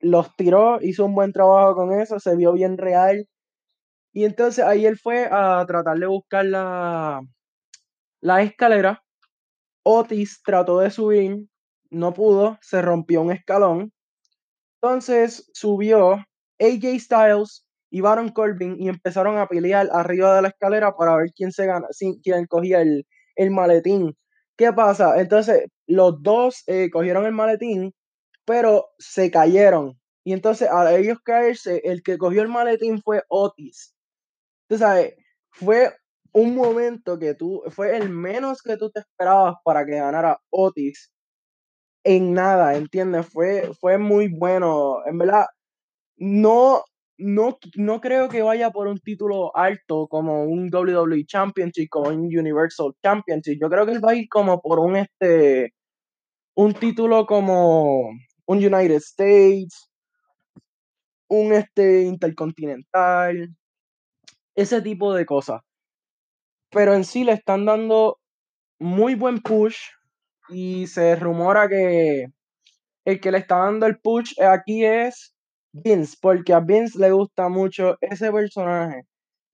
los 0.00 0.34
tiró, 0.36 0.78
hizo 0.82 1.04
un 1.04 1.14
buen 1.14 1.32
trabajo 1.32 1.74
con 1.74 1.92
eso, 1.92 2.18
se 2.20 2.36
vio 2.36 2.52
bien 2.52 2.78
real. 2.78 3.28
Y 4.12 4.24
entonces 4.24 4.64
ahí 4.64 4.86
él 4.86 4.98
fue 4.98 5.28
a 5.30 5.64
tratar 5.66 5.98
de 5.98 6.06
buscar 6.06 6.44
la, 6.46 7.20
la 8.20 8.42
escalera. 8.42 9.02
Otis 9.84 10.42
trató 10.44 10.80
de 10.80 10.90
subir, 10.90 11.46
no 11.90 12.12
pudo, 12.14 12.58
se 12.62 12.82
rompió 12.82 13.22
un 13.22 13.32
escalón. 13.32 13.92
Entonces 14.80 15.50
subió 15.54 16.14
AJ 16.60 16.98
Styles 17.00 17.66
y 17.90 18.00
Baron 18.00 18.30
Corbin 18.30 18.76
y 18.80 18.88
empezaron 18.88 19.38
a 19.38 19.46
pelear 19.46 19.88
arriba 19.92 20.36
de 20.36 20.42
la 20.42 20.48
escalera 20.48 20.92
para 20.96 21.16
ver 21.16 21.30
quién 21.34 21.52
se 21.52 21.66
gana, 21.66 21.86
quién 22.22 22.46
cogía 22.46 22.80
el, 22.80 23.06
el 23.36 23.50
maletín. 23.50 24.16
¿Qué 24.56 24.72
pasa? 24.72 25.20
Entonces 25.20 25.66
los 25.86 26.22
dos 26.22 26.62
eh, 26.66 26.90
cogieron 26.90 27.26
el 27.26 27.32
maletín, 27.32 27.94
pero 28.44 28.88
se 28.98 29.30
cayeron. 29.30 29.98
Y 30.24 30.32
entonces 30.32 30.68
a 30.70 30.96
ellos 30.96 31.18
caerse, 31.24 31.82
el 31.84 32.02
que 32.02 32.18
cogió 32.18 32.42
el 32.42 32.48
maletín 32.48 33.00
fue 33.02 33.22
Otis. 33.28 33.94
Tú 34.68 34.78
sabes, 34.78 35.14
fue 35.50 35.92
un 36.32 36.54
momento 36.54 37.18
que 37.18 37.34
tú, 37.34 37.62
fue 37.70 37.96
el 37.96 38.10
menos 38.10 38.62
que 38.62 38.76
tú 38.76 38.90
te 38.90 39.00
esperabas 39.00 39.56
para 39.64 39.86
que 39.86 39.92
ganara 39.96 40.40
Otis 40.50 41.12
en 42.04 42.34
nada, 42.34 42.76
¿entiendes? 42.76 43.26
Fue, 43.26 43.72
fue 43.80 43.98
muy 43.98 44.28
bueno. 44.28 44.98
En 45.06 45.18
verdad, 45.18 45.46
no, 46.18 46.84
no, 47.18 47.58
no 47.76 48.00
creo 48.00 48.28
que 48.28 48.42
vaya 48.42 48.70
por 48.70 48.86
un 48.88 48.98
título 49.00 49.56
alto 49.56 50.08
como 50.08 50.44
un 50.44 50.70
WWE 50.72 51.24
Championship, 51.26 51.88
como 51.90 52.10
un 52.10 52.26
Universal 52.26 52.92
Championship. 53.02 53.58
Yo 53.60 53.68
creo 53.70 53.86
que 53.86 53.92
él 53.92 54.04
va 54.04 54.12
a 54.12 54.14
ir 54.16 54.28
como 54.28 54.60
por 54.60 54.78
un 54.80 54.96
este 54.96 55.72
un 56.56 56.72
título 56.72 57.26
como 57.26 58.08
un 58.46 58.58
United 58.58 58.96
States, 58.96 59.90
un 61.28 61.52
este 61.52 62.02
intercontinental, 62.02 63.54
ese 64.54 64.80
tipo 64.80 65.12
de 65.12 65.26
cosas. 65.26 65.60
Pero 66.70 66.94
en 66.94 67.04
sí 67.04 67.24
le 67.24 67.32
están 67.32 67.66
dando 67.66 68.18
muy 68.78 69.14
buen 69.14 69.40
push 69.40 69.76
y 70.48 70.86
se 70.86 71.16
rumora 71.16 71.68
que 71.68 72.26
el 73.04 73.20
que 73.20 73.32
le 73.32 73.38
está 73.38 73.58
dando 73.58 73.86
el 73.86 73.98
push 73.98 74.40
aquí 74.40 74.84
es 74.84 75.34
Vince, 75.72 76.16
porque 76.20 76.54
a 76.54 76.60
Vince 76.60 76.98
le 76.98 77.12
gusta 77.12 77.50
mucho 77.50 77.98
ese 78.00 78.32
personaje. 78.32 79.02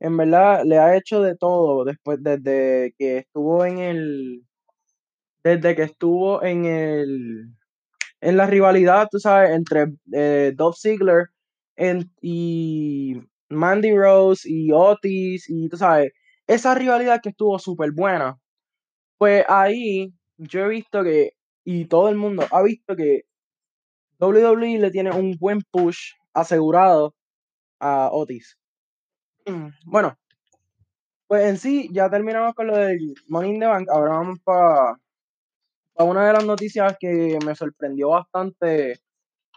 En 0.01 0.17
verdad 0.17 0.63
le 0.65 0.79
ha 0.79 0.97
hecho 0.97 1.21
de 1.21 1.37
todo 1.37 1.85
después 1.85 2.19
desde 2.23 2.95
que 2.97 3.19
estuvo 3.19 3.65
en 3.65 3.79
el 3.79 4.47
desde 5.45 5.75
que 5.77 5.83
estuvo 5.83 6.43
en 6.43 6.65
el 6.67 7.47
en 8.21 8.37
la 8.37 8.47
rivalidad, 8.47 9.09
tú 9.11 9.19
sabes, 9.19 9.51
entre 9.51 9.87
eh, 10.13 10.53
Dolph 10.55 10.77
Ziggler 10.81 11.27
y 12.21 13.21
Mandy 13.49 13.97
Rose 13.97 14.49
y 14.49 14.71
Otis 14.73 15.49
y 15.49 15.69
tú 15.69 15.77
sabes, 15.77 16.13
esa 16.47 16.75
rivalidad 16.75 17.21
que 17.23 17.31
estuvo 17.31 17.59
súper 17.59 17.93
buena. 17.93 18.39
Pues 19.19 19.45
ahí 19.49 20.13
yo 20.37 20.61
he 20.65 20.69
visto 20.69 21.03
que, 21.05 21.33
y 21.65 21.87
todo 21.87 22.09
el 22.09 22.17
mundo 22.17 22.45
ha 22.51 22.63
visto 22.63 22.97
que 22.97 23.23
WWE 24.21 24.79
le 24.79 24.91
tiene 24.91 25.11
un 25.11 25.37
buen 25.39 25.63
push 25.71 26.13
asegurado 26.35 27.15
a 27.81 28.11
Otis. 28.13 28.59
Bueno, 29.87 30.17
pues 31.27 31.45
en 31.47 31.59
sí 31.59 31.89
ya 31.93 32.11
terminamos 32.11 32.55
con 32.55 32.69
lo 32.69 32.77
del 32.77 33.15
Money 33.29 33.51
in 33.53 33.61
the 33.61 33.67
Bank. 33.67 33.89
Ahora 33.91 34.13
vamos 34.13 34.39
para 34.45 34.97
una 35.97 36.27
de 36.27 36.33
las 36.33 36.45
noticias 36.45 36.97
que 36.99 37.39
me 37.45 37.55
sorprendió 37.55 38.11
bastante 38.11 39.01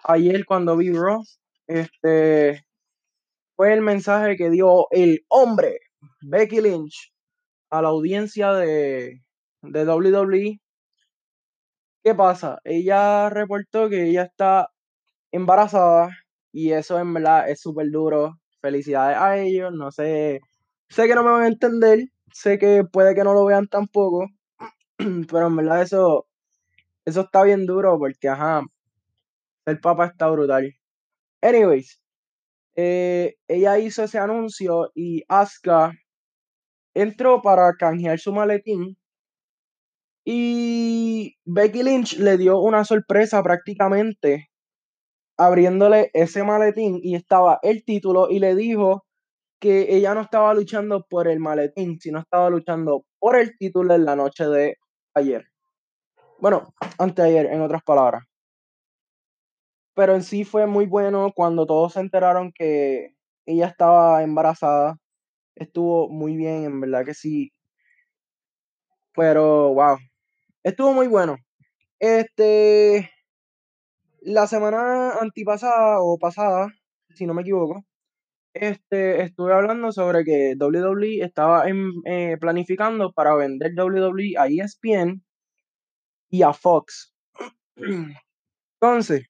ayer 0.04 0.46
cuando 0.46 0.78
vi 0.78 0.92
Ross. 0.92 1.40
Este 1.68 2.66
fue 3.56 3.74
el 3.74 3.82
mensaje 3.82 4.36
que 4.36 4.50
dio 4.50 4.88
el 4.92 5.26
hombre 5.30 5.80
Becky 6.22 6.62
Lynch 6.62 7.14
a 7.70 7.82
la 7.82 7.90
audiencia 7.90 8.54
de, 8.54 9.22
de 9.62 9.86
WWE. 9.86 10.60
¿Qué 12.04 12.14
pasa? 12.14 12.60
Ella 12.64 13.30
reportó 13.30 13.90
que 13.90 14.04
ella 14.10 14.24
está 14.24 14.70
embarazada 15.32 16.10
y 16.52 16.72
eso 16.72 17.00
en 17.00 17.14
verdad 17.14 17.50
es 17.50 17.62
súper 17.62 17.90
duro. 17.92 18.36
Felicidades 18.62 19.18
a 19.18 19.38
ellos. 19.38 19.72
No 19.74 19.92
sé, 19.92 20.42
sé 20.90 21.08
que 21.08 21.16
no 21.16 21.24
me 21.24 21.32
van 21.32 21.44
a 21.44 21.48
entender, 21.48 22.06
sé 22.32 22.60
que 22.60 22.84
puede 22.84 23.16
que 23.16 23.24
no 23.24 23.34
lo 23.34 23.46
vean 23.46 23.68
tampoco, 23.68 24.28
pero 25.30 25.48
en 25.48 25.56
verdad 25.56 25.82
eso, 25.82 26.28
eso 27.06 27.22
está 27.22 27.44
bien 27.44 27.66
duro 27.68 27.98
porque, 28.00 28.30
ajá, 28.30 28.64
el 29.66 29.80
papá 29.80 30.08
está 30.08 30.28
brutal. 30.30 30.74
Anyways, 31.42 32.02
Eh, 32.78 33.36
ella 33.48 33.80
hizo 33.80 34.04
ese 34.04 34.20
anuncio 34.20 34.92
y 34.96 35.24
Asuka 35.30 35.94
entró 36.96 37.44
para 37.44 37.72
canjear 37.76 38.18
su 38.20 38.34
maletín 38.34 38.98
y 40.26 41.36
Becky 41.46 41.84
Lynch 41.84 42.18
le 42.18 42.38
dio 42.38 42.60
una 42.60 42.84
sorpresa 42.86 43.42
prácticamente 43.44 44.50
abriéndole 45.38 46.12
ese 46.14 46.44
maletín 46.44 47.00
y 47.04 47.16
estaba 47.16 47.60
el 47.64 47.84
título 47.86 48.30
y 48.30 48.40
le 48.40 48.56
dijo 48.56 49.06
que 49.60 49.96
ella 49.96 50.14
no 50.16 50.22
estaba 50.22 50.54
luchando 50.56 51.06
por 51.10 51.28
el 51.30 51.40
maletín, 51.40 52.00
sino 52.02 52.20
estaba 52.20 52.50
luchando 52.50 53.06
por 53.20 53.38
el 53.38 53.58
título 53.58 53.96
en 53.96 54.06
la 54.06 54.16
noche 54.18 54.46
de 54.48 54.78
ayer. 55.16 55.48
Bueno, 56.40 56.74
anteayer, 57.00 57.48
en 57.48 57.62
otras 57.62 57.84
palabras. 57.84 58.26
Pero 59.96 60.14
en 60.14 60.24
sí 60.24 60.44
fue 60.44 60.68
muy 60.68 60.86
bueno 60.86 61.32
cuando 61.34 61.66
todos 61.66 61.94
se 61.94 62.02
enteraron 62.02 62.52
que 62.52 63.16
ella 63.46 63.68
estaba 63.68 64.24
embarazada. 64.24 64.98
Estuvo 65.56 66.10
muy 66.10 66.36
bien, 66.38 66.66
en 66.66 66.82
verdad 66.82 67.06
que 67.06 67.14
sí. 67.14 67.52
Pero, 69.16 69.74
wow. 69.74 69.98
Estuvo 70.64 70.94
muy 70.94 71.08
bueno. 71.08 71.38
Este. 72.00 73.12
La 74.22 74.48
semana 74.48 75.14
antipasada 75.22 76.00
o 76.02 76.18
pasada, 76.18 76.68
si 77.14 77.26
no 77.28 77.34
me 77.34 77.44
equivoco, 77.44 77.84
este, 78.56 79.22
estuve 79.22 79.54
hablando 79.54 79.92
sobre 79.92 80.24
que 80.24 80.56
WWE 80.58 81.24
estaba 81.24 81.66
eh, 81.68 82.38
planificando 82.40 83.12
para 83.12 83.36
vender 83.36 83.74
WWE 83.76 84.36
a 84.38 84.48
ESPN 84.48 85.24
y 86.30 86.42
a 86.44 86.54
Fox. 86.54 87.14
Entonces, 88.82 89.28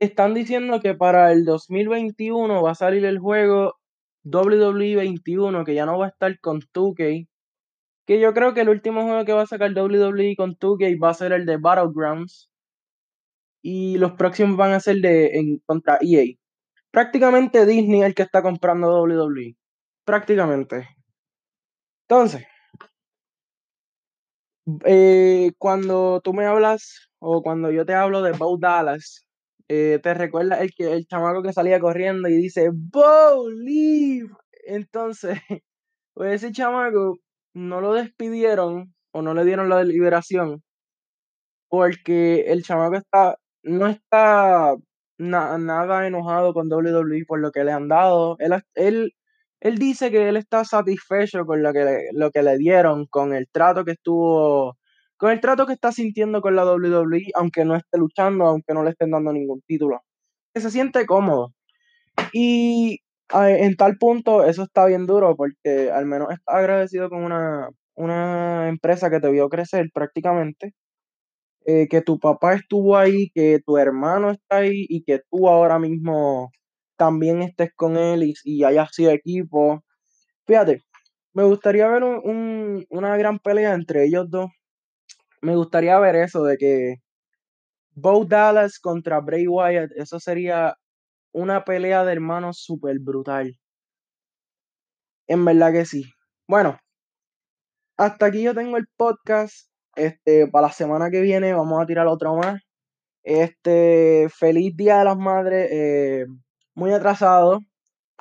están 0.00 0.34
diciendo 0.34 0.80
que 0.80 0.94
para 0.94 1.32
el 1.32 1.44
2021 1.44 2.62
va 2.62 2.70
a 2.72 2.74
salir 2.74 3.04
el 3.04 3.18
juego 3.18 3.74
WWE 4.24 4.96
21, 4.96 5.64
que 5.64 5.74
ya 5.74 5.86
no 5.86 5.98
va 5.98 6.06
a 6.06 6.08
estar 6.10 6.38
con 6.40 6.60
2K. 6.60 7.28
Que 8.06 8.20
yo 8.20 8.34
creo 8.34 8.54
que 8.54 8.60
el 8.62 8.68
último 8.68 9.02
juego 9.02 9.24
que 9.24 9.32
va 9.32 9.42
a 9.42 9.46
sacar 9.46 9.72
WWE 9.72 10.36
con 10.36 10.56
2K 10.56 11.02
va 11.02 11.10
a 11.10 11.14
ser 11.14 11.32
el 11.32 11.46
de 11.46 11.56
Battlegrounds. 11.56 12.50
Y 13.62 13.98
los 13.98 14.12
próximos 14.12 14.56
van 14.56 14.72
a 14.72 14.80
ser 14.80 14.98
de 14.98 15.26
en 15.38 15.58
contra 15.66 15.98
EA. 16.00 16.36
Prácticamente 16.96 17.66
Disney 17.66 18.00
es 18.00 18.06
el 18.06 18.14
que 18.14 18.22
está 18.22 18.40
comprando 18.40 19.02
WWE. 19.02 19.54
Prácticamente. 20.06 20.88
Entonces, 22.08 22.46
eh, 24.86 25.52
cuando 25.58 26.22
tú 26.22 26.32
me 26.32 26.46
hablas 26.46 27.10
o 27.18 27.42
cuando 27.42 27.70
yo 27.70 27.84
te 27.84 27.92
hablo 27.92 28.22
de 28.22 28.32
Bo 28.32 28.56
Dallas, 28.56 29.26
eh, 29.68 30.00
te 30.02 30.14
recuerda 30.14 30.58
el, 30.62 30.72
el 30.78 31.06
chamaco 31.06 31.42
que 31.42 31.52
salía 31.52 31.78
corriendo 31.80 32.30
y 32.30 32.36
dice, 32.38 32.70
Bo, 32.72 33.46
leave. 33.50 34.30
Entonces, 34.64 35.38
pues 36.14 36.42
ese 36.42 36.50
chamaco 36.50 37.18
no 37.52 37.82
lo 37.82 37.92
despidieron 37.92 38.94
o 39.12 39.20
no 39.20 39.34
le 39.34 39.44
dieron 39.44 39.68
la 39.68 39.84
liberación 39.84 40.62
porque 41.68 42.40
el 42.46 42.62
chamaco 42.62 42.96
está, 42.96 43.36
no 43.64 43.86
está 43.86 44.76
nada 45.18 46.06
enojado 46.06 46.52
con 46.54 46.70
WWE 46.70 47.24
por 47.26 47.40
lo 47.40 47.50
que 47.52 47.64
le 47.64 47.72
han 47.72 47.88
dado. 47.88 48.36
Él, 48.38 48.52
él, 48.74 49.12
él 49.60 49.78
dice 49.78 50.10
que 50.10 50.28
él 50.28 50.36
está 50.36 50.64
satisfecho 50.64 51.44
con 51.46 51.62
lo 51.62 51.72
que, 51.72 51.84
le, 51.84 51.98
lo 52.12 52.30
que 52.30 52.42
le 52.42 52.58
dieron, 52.58 53.06
con 53.06 53.34
el 53.34 53.48
trato 53.50 53.84
que 53.84 53.92
estuvo, 53.92 54.76
con 55.16 55.30
el 55.30 55.40
trato 55.40 55.66
que 55.66 55.72
está 55.74 55.92
sintiendo 55.92 56.40
con 56.42 56.56
la 56.56 56.64
WWE, 56.64 57.30
aunque 57.34 57.64
no 57.64 57.76
esté 57.76 57.98
luchando, 57.98 58.46
aunque 58.46 58.74
no 58.74 58.84
le 58.84 58.90
estén 58.90 59.10
dando 59.10 59.32
ningún 59.32 59.62
título. 59.66 60.00
Que 60.54 60.60
se 60.60 60.70
siente 60.70 61.06
cómodo. 61.06 61.52
Y 62.32 63.00
en 63.32 63.76
tal 63.76 63.98
punto 63.98 64.44
eso 64.44 64.64
está 64.64 64.86
bien 64.86 65.06
duro 65.06 65.36
porque 65.36 65.90
al 65.90 66.06
menos 66.06 66.28
está 66.30 66.58
agradecido 66.58 67.10
con 67.10 67.24
una, 67.24 67.68
una 67.94 68.68
empresa 68.68 69.10
que 69.10 69.20
te 69.20 69.30
vio 69.30 69.48
crecer 69.48 69.88
prácticamente 69.92 70.74
eh, 71.66 71.88
que 71.88 72.00
tu 72.02 72.18
papá 72.20 72.54
estuvo 72.54 72.96
ahí, 72.96 73.30
que 73.34 73.60
tu 73.66 73.78
hermano 73.78 74.30
está 74.30 74.58
ahí 74.58 74.86
y 74.88 75.02
que 75.04 75.20
tú 75.30 75.48
ahora 75.48 75.78
mismo 75.78 76.50
también 76.96 77.42
estés 77.42 77.72
con 77.74 77.96
él 77.96 78.22
y, 78.24 78.34
y 78.44 78.64
hayas 78.64 78.90
sido 78.94 79.10
equipo. 79.12 79.84
Fíjate, 80.46 80.82
me 81.34 81.44
gustaría 81.44 81.88
ver 81.88 82.04
una 82.04 83.16
gran 83.18 83.38
pelea 83.40 83.74
entre 83.74 84.06
ellos 84.06 84.30
dos. 84.30 84.50
Me 85.42 85.56
gustaría 85.56 85.98
ver 86.00 86.16
eso 86.16 86.44
de 86.44 86.56
que 86.56 86.96
Bo 87.94 88.24
Dallas 88.24 88.78
contra 88.78 89.20
Bray 89.20 89.46
Wyatt, 89.48 89.90
eso 89.96 90.20
sería 90.20 90.76
una 91.32 91.64
pelea 91.64 92.04
de 92.04 92.12
hermanos 92.12 92.58
súper 92.62 92.98
brutal. 93.00 93.58
En 95.28 95.44
verdad 95.44 95.72
que 95.72 95.84
sí. 95.84 96.04
Bueno, 96.48 96.78
hasta 97.98 98.26
aquí 98.26 98.42
yo 98.42 98.54
tengo 98.54 98.76
el 98.76 98.86
podcast. 98.96 99.68
Este, 99.96 100.46
para 100.48 100.68
la 100.68 100.72
semana 100.72 101.10
que 101.10 101.22
viene 101.22 101.54
vamos 101.54 101.82
a 101.82 101.86
tirar 101.86 102.06
otro 102.06 102.36
más. 102.36 102.62
Este, 103.24 104.28
feliz 104.30 104.76
Día 104.76 104.98
de 104.98 105.04
las 105.04 105.16
Madres. 105.16 105.68
Eh, 105.72 106.26
muy 106.74 106.92
atrasado. 106.92 107.60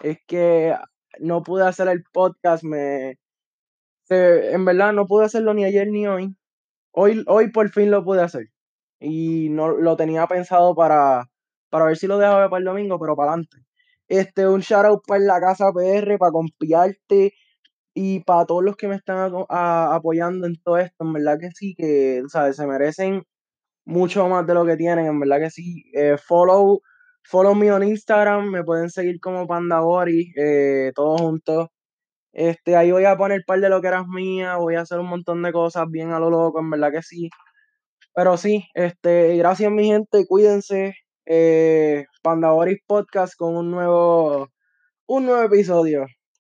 Es 0.02 0.18
que 0.28 0.76
no 1.20 1.44
pude 1.44 1.66
hacer 1.68 1.88
el 1.90 2.04
podcast. 2.12 2.64
Me, 2.64 3.18
en 4.10 4.66
verdad 4.66 4.94
no 4.94 5.06
pude 5.06 5.26
hacerlo 5.26 5.54
ni 5.54 5.66
ayer 5.66 5.88
ni 5.90 6.08
hoy. 6.08 6.36
Hoy, 6.92 7.24
hoy 7.28 7.52
por 7.52 7.70
fin 7.70 7.92
lo 7.92 8.04
pude 8.04 8.22
hacer. 8.24 8.48
Y 9.00 9.50
no 9.50 9.70
lo 9.70 9.98
tenía 9.98 10.28
pensado 10.28 10.76
para, 10.76 11.30
para 11.70 11.86
ver 11.86 11.98
si 11.98 12.08
lo 12.08 12.18
dejaba 12.18 12.50
para 12.50 12.60
el 12.60 12.66
domingo, 12.66 12.98
pero 13.00 13.16
para 13.16 13.32
adelante. 13.32 13.58
Este, 14.08 14.48
un 14.48 14.62
shout 14.62 14.86
out 14.86 15.04
para 15.06 15.20
la 15.22 15.40
casa 15.42 15.72
PR, 15.74 16.18
para 16.18 16.32
confiarte 16.32 17.34
y 17.95 18.19
para 18.21 18.45
todos 18.45 18.63
los 18.63 18.75
que 18.75 18.89
me 18.89 18.95
están 18.95 19.34
apoyando 19.49 20.47
en 20.47 20.58
todo 20.62 20.77
esto, 20.77 21.05
en 21.05 21.13
verdad 21.13 21.39
que 21.39 21.51
sí, 21.51 21.75
que 21.75 22.23
¿sabes? 22.27 22.58
se 22.58 22.67
merecen 22.67 23.23
mucho 23.86 24.27
más 24.29 24.45
de 24.47 24.53
lo 24.53 24.65
que 24.65 24.77
tienen, 24.77 25.05
en 25.08 25.19
verdad 25.19 25.39
que 25.39 25.49
sí. 25.51 25.86
Eh, 25.93 26.17
follow, 26.17 26.81
follow 27.23 27.55
me 27.55 27.67
en 27.67 27.84
Instagram, 27.84 28.51
me 28.51 28.63
pueden 28.65 28.89
seguir 28.89 29.19
como 29.21 29.47
Pandabori, 29.47 30.34
eh, 30.38 30.91
todos 30.95 31.21
juntos. 31.21 31.69
Este, 32.34 32.75
ahí 32.75 32.91
voy 32.91 33.05
a 33.05 33.17
poner 33.17 33.43
par 33.47 33.62
de 33.62 33.69
lo 33.69 33.81
que 33.81 33.88
eras 33.89 34.08
mía, 34.08 34.58
voy 34.58 34.75
a 34.75 34.81
hacer 34.81 34.99
un 34.99 35.08
montón 35.08 35.41
de 35.43 35.53
cosas 35.53 35.89
bien 35.89 36.12
a 36.12 36.19
lo 36.19 36.29
loco, 36.29 36.60
en 36.60 36.69
verdad 36.71 36.91
que 36.91 37.03
sí. 37.03 37.29
Pero 38.13 38.38
sí, 38.38 38.67
este, 38.75 39.38
gracias 39.38 39.71
mi 39.71 39.88
gente, 39.88 40.25
cuídense. 40.27 40.95
Eh, 41.27 42.05
Pandaboris 42.23 42.79
Podcast 42.88 43.36
con 43.38 43.55
un 43.58 43.71
nuevo, 43.71 44.49
un 45.08 45.25
nuevo 45.27 45.43
episodio. 45.43 46.08